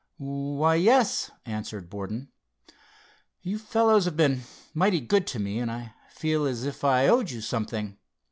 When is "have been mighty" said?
4.05-4.99